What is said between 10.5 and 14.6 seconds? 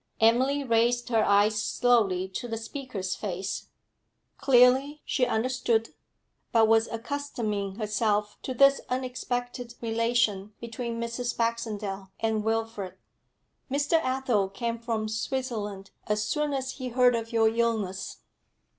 between Mrs. Baxendale and Wilfrid. 'Mr. Athel